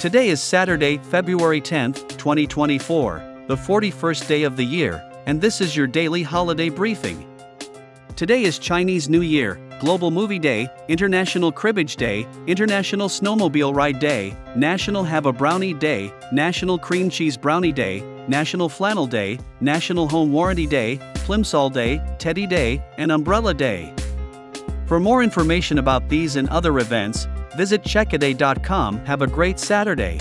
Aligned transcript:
Today 0.00 0.30
is 0.30 0.40
Saturday, 0.40 0.96
February 0.96 1.60
10th, 1.60 2.08
2024, 2.16 3.44
the 3.48 3.54
41st 3.54 4.26
day 4.26 4.44
of 4.44 4.56
the 4.56 4.64
year, 4.64 5.06
and 5.26 5.38
this 5.38 5.60
is 5.60 5.76
your 5.76 5.86
daily 5.86 6.22
holiday 6.22 6.70
briefing. 6.70 7.28
Today 8.16 8.44
is 8.44 8.58
Chinese 8.58 9.10
New 9.10 9.20
Year, 9.20 9.60
Global 9.78 10.10
Movie 10.10 10.38
Day, 10.38 10.70
International 10.88 11.52
Cribbage 11.52 11.96
Day, 11.96 12.26
International 12.46 13.10
Snowmobile 13.10 13.74
Ride 13.74 13.98
Day, 13.98 14.34
National 14.56 15.04
Have 15.04 15.26
a 15.26 15.34
Brownie 15.34 15.74
Day, 15.74 16.10
National 16.32 16.78
Cream 16.78 17.10
Cheese 17.10 17.36
Brownie 17.36 17.70
Day, 17.70 18.00
National 18.26 18.70
Flannel 18.70 19.06
Day, 19.06 19.38
National 19.60 20.08
Home 20.08 20.32
Warranty 20.32 20.66
Day, 20.66 20.98
Plimsoll 21.26 21.74
Day, 21.74 22.00
Teddy 22.18 22.46
Day, 22.46 22.82
and 22.96 23.12
Umbrella 23.12 23.52
Day. 23.52 23.92
For 24.86 24.98
more 24.98 25.22
information 25.22 25.76
about 25.76 26.08
these 26.08 26.36
and 26.36 26.48
other 26.48 26.78
events, 26.78 27.28
visit 27.50 27.82
checkiday.com. 27.82 29.04
Have 29.04 29.22
a 29.22 29.26
great 29.26 29.58
Saturday. 29.58 30.18